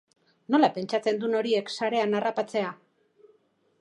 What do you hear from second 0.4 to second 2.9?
Nola pentsatzen dun horiek sarean harrapatzea?